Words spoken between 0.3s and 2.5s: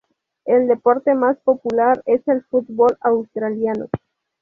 El deporte más popular es el